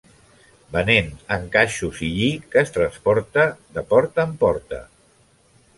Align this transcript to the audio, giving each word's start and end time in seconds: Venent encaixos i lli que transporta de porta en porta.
Venent 0.75 1.11
encaixos 1.35 2.01
i 2.07 2.09
lli 2.15 2.31
que 2.55 2.65
transporta 2.79 3.47
de 3.79 3.87
porta 3.95 4.27
en 4.29 4.35
porta. 4.45 4.83